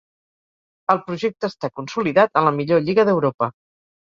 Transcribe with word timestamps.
El 0.93 1.01
projecte 1.09 1.49
està 1.53 1.69
consolidat 1.81 2.41
en 2.43 2.49
la 2.49 2.55
millor 2.57 2.83
lliga 2.89 3.07
d'Europa. 3.13 3.53